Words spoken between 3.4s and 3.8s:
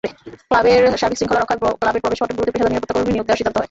হয়।